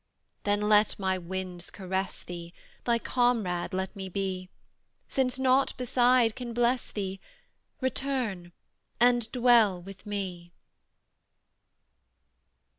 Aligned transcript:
Then 0.45 0.61
let 0.61 0.97
my 0.97 1.19
winds 1.19 1.69
caress 1.69 2.23
thee 2.23 2.55
Thy 2.85 2.97
comrade 2.97 3.71
let 3.71 3.95
me 3.95 4.09
be: 4.09 4.49
Since 5.07 5.37
nought 5.37 5.77
beside 5.77 6.35
can 6.35 6.55
bless 6.55 6.91
thee, 6.91 7.19
Return 7.81 8.51
and 8.99 9.31
dwell 9.31 9.79
with 9.79 10.07
me. 10.07 10.53